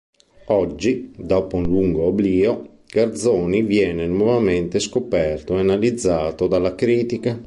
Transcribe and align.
Oggi, 0.47 1.11
dopo 1.15 1.57
un 1.57 1.61
lungo 1.65 2.05
oblio, 2.05 2.79
Garzoni 2.87 3.61
viene 3.61 4.07
nuovamente 4.07 4.79
scoperto 4.79 5.55
e 5.55 5.59
analizzato 5.59 6.47
dalla 6.47 6.73
critica. 6.73 7.39